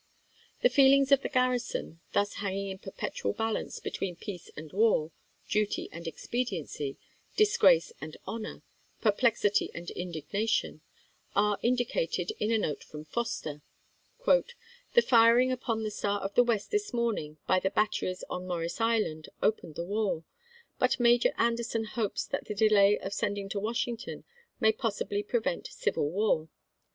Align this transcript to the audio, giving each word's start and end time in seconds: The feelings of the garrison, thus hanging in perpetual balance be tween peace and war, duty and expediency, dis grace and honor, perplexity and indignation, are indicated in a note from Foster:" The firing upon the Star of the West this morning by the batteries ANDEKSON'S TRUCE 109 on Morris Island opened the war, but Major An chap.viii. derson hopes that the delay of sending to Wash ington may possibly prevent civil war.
The 0.63 0.69
feelings 0.69 1.11
of 1.11 1.21
the 1.21 1.29
garrison, 1.29 1.99
thus 2.11 2.33
hanging 2.41 2.69
in 2.71 2.79
perpetual 2.79 3.33
balance 3.33 3.79
be 3.79 3.91
tween 3.91 4.15
peace 4.15 4.49
and 4.57 4.73
war, 4.73 5.11
duty 5.47 5.89
and 5.91 6.07
expediency, 6.07 6.97
dis 7.35 7.55
grace 7.55 7.93
and 8.01 8.17
honor, 8.25 8.63
perplexity 8.99 9.69
and 9.75 9.91
indignation, 9.91 10.81
are 11.35 11.59
indicated 11.61 12.31
in 12.39 12.49
a 12.49 12.57
note 12.57 12.83
from 12.83 13.05
Foster:" 13.05 13.61
The 14.25 15.03
firing 15.05 15.51
upon 15.51 15.83
the 15.83 15.91
Star 15.91 16.19
of 16.19 16.33
the 16.33 16.43
West 16.43 16.71
this 16.71 16.91
morning 16.95 17.37
by 17.45 17.59
the 17.59 17.69
batteries 17.69 18.23
ANDEKSON'S 18.23 18.43
TRUCE 18.43 18.49
109 18.49 18.49
on 18.49 18.57
Morris 18.57 18.81
Island 18.81 19.29
opened 19.43 19.75
the 19.75 19.85
war, 19.85 20.23
but 20.79 20.99
Major 20.99 21.31
An 21.37 21.55
chap.viii. 21.55 21.81
derson 21.83 21.85
hopes 21.89 22.25
that 22.25 22.45
the 22.45 22.55
delay 22.55 22.97
of 22.97 23.13
sending 23.13 23.49
to 23.49 23.59
Wash 23.59 23.85
ington 23.85 24.23
may 24.59 24.71
possibly 24.71 25.21
prevent 25.21 25.67
civil 25.67 26.09
war. 26.09 26.49